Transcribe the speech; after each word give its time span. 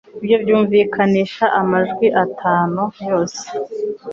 Ibyo 0.19 0.35
byumvikanisha 0.43 1.45
amajwi 1.61 2.07
atanu 2.23 2.81
yose 3.09 3.45